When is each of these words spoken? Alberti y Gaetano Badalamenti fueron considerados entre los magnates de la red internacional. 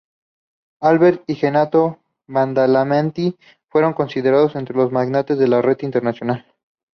Alberti 0.81 1.31
y 1.33 1.39
Gaetano 1.39 1.99
Badalamenti 2.25 3.37
fueron 3.69 3.93
considerados 3.93 4.55
entre 4.55 4.75
los 4.75 4.91
magnates 4.91 5.37
de 5.37 5.47
la 5.47 5.61
red 5.61 5.77
internacional. 5.81 6.43